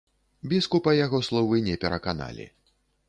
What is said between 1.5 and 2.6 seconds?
не пераканалі.